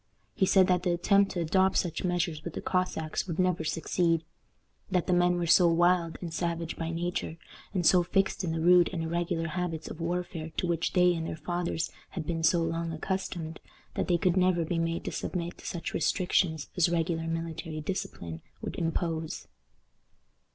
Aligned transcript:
He 0.33 0.47
said 0.47 0.65
that 0.65 0.81
the 0.81 0.89
attempt 0.89 1.31
to 1.33 1.41
adopt 1.41 1.77
such 1.77 2.03
measures 2.03 2.43
with 2.43 2.55
the 2.55 2.59
Cossacks 2.61 3.27
would 3.27 3.37
never 3.37 3.63
succeed; 3.63 4.23
that 4.89 5.05
the 5.05 5.13
men 5.13 5.35
were 5.37 5.45
so 5.45 5.67
wild 5.67 6.17
and 6.21 6.33
savage 6.33 6.75
by 6.75 6.89
nature, 6.89 7.37
and 7.71 7.85
so 7.85 8.01
fixed 8.01 8.43
in 8.43 8.51
the 8.51 8.59
rude 8.61 8.89
and 8.91 9.03
irregular 9.03 9.49
habits 9.49 9.89
of 9.91 10.01
warfare 10.01 10.49
to 10.57 10.65
which 10.65 10.93
they 10.93 11.13
and 11.13 11.27
their 11.27 11.35
fathers 11.35 11.91
had 12.09 12.25
been 12.25 12.41
so 12.41 12.63
long 12.63 12.91
accustomed, 12.91 13.59
that 13.93 14.07
they 14.07 14.17
could 14.17 14.35
never 14.37 14.65
be 14.65 14.79
made 14.79 15.03
to 15.05 15.11
submit 15.11 15.59
to 15.59 15.67
such 15.67 15.93
restrictions 15.93 16.69
as 16.75 16.87
a 16.87 16.91
regular 16.91 17.27
military 17.27 17.79
discipline 17.79 18.41
would 18.59 18.77
impose. 18.77 19.45